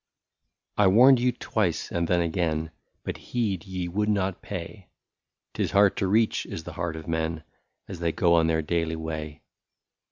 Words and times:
"I 0.83 0.87
WARNED 0.87 1.19
you 1.19 1.31
twice 1.31 1.91
and 1.91 2.07
then 2.07 2.21
again, 2.21 2.71
But 3.03 3.17
heed 3.17 3.65
ye 3.67 3.87
would 3.87 4.09
not 4.09 4.41
pay— 4.41 4.89
'T 5.53 5.61
is 5.61 5.73
hard 5.73 5.95
to 5.97 6.07
reach 6.07 6.43
is 6.47 6.63
the 6.63 6.73
heart 6.73 6.95
of 6.95 7.07
men, 7.07 7.43
As 7.87 7.99
they 7.99 8.11
go 8.11 8.33
on 8.33 8.47
their 8.47 8.63
daily 8.63 8.95
way. 8.95 9.43